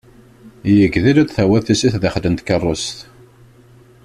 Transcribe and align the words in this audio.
Yegdel 0.77 1.17
ad 1.21 1.27
d-tawiḍ 1.29 1.63
tissit 1.63 1.95
daxel 2.01 2.25
n 2.29 2.35
tkerrust. 2.35 2.97